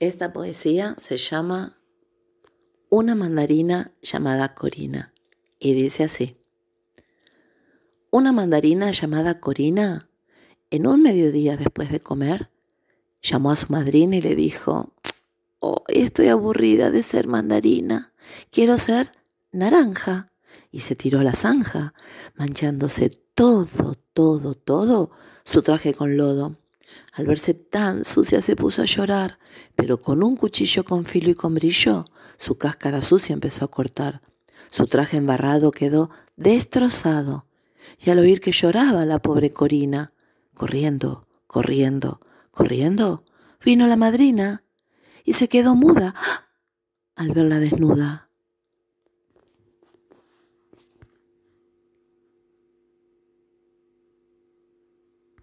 [0.00, 1.76] Esta poesía se llama
[2.88, 5.12] Una mandarina llamada Corina
[5.58, 6.38] y dice así.
[8.10, 10.08] Una mandarina llamada Corina,
[10.70, 12.50] en un mediodía después de comer,
[13.20, 14.94] llamó a su madrina y le dijo,
[15.58, 18.14] oh, estoy aburrida de ser mandarina,
[18.50, 19.12] quiero ser
[19.52, 20.32] naranja.
[20.72, 21.92] Y se tiró a la zanja,
[22.36, 25.10] manchándose todo, todo, todo
[25.44, 26.56] su traje con lodo.
[27.12, 29.38] Al verse tan sucia se puso a llorar,
[29.76, 32.04] pero con un cuchillo con filo y con brillo,
[32.36, 34.20] su cáscara sucia empezó a cortar.
[34.70, 37.46] Su traje embarrado quedó destrozado,
[37.98, 40.12] y al oír que lloraba la pobre Corina,
[40.54, 43.24] corriendo, corriendo, corriendo,
[43.64, 44.62] vino la madrina
[45.24, 46.14] y se quedó muda
[47.16, 48.29] al verla desnuda.